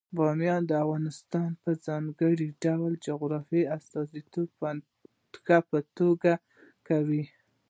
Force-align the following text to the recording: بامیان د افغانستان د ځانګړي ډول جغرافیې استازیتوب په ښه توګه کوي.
بامیان 0.17 0.61
د 0.67 0.71
افغانستان 0.83 1.49
د 1.65 1.67
ځانګړي 1.85 2.47
ډول 2.63 2.91
جغرافیې 3.07 3.63
استازیتوب 3.77 4.47
په 4.59 4.69
ښه 5.45 5.59
توګه 5.99 6.33
کوي. 6.87 7.23